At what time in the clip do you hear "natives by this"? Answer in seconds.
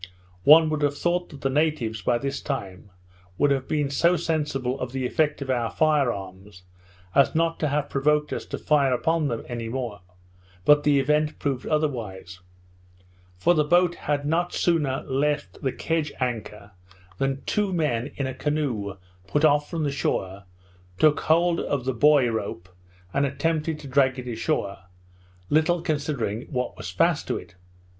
1.51-2.41